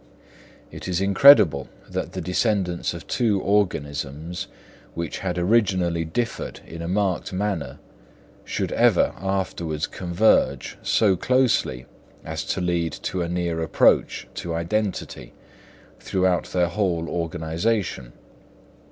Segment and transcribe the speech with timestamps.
[0.71, 4.47] It is incredible that the descendants of two organisms,
[4.95, 7.77] which had originally differed in a marked manner,
[8.43, 11.85] should ever afterwards converge so closely
[12.25, 15.33] as to lead to a near approach to identity
[15.99, 18.13] throughout their whole organisation.